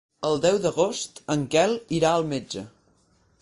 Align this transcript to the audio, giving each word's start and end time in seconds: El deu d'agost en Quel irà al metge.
El 0.27 0.39
deu 0.45 0.55
d'agost 0.63 1.21
en 1.35 1.43
Quel 1.57 1.77
irà 1.99 2.15
al 2.15 2.27
metge. 2.33 2.65